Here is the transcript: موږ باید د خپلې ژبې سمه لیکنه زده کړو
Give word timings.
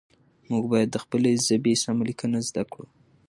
موږ 0.49 0.63
باید 0.71 0.89
د 0.91 0.97
خپلې 1.03 1.31
ژبې 1.47 1.73
سمه 1.83 2.03
لیکنه 2.09 2.37
زده 2.47 2.63
کړو 2.71 2.87